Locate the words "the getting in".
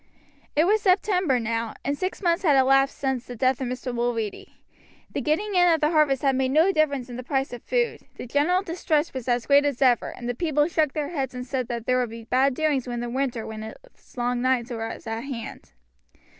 5.13-5.71